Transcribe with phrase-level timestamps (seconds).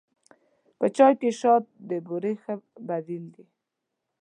[0.77, 2.53] په چای کې شات د بوري ښه
[2.87, 3.45] بدیل دی.